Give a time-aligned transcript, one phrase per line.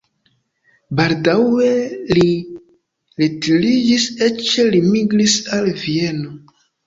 [0.99, 1.67] Baldaŭe
[2.19, 2.23] li
[3.23, 6.35] retiriĝis, eĉ li migris al Vieno.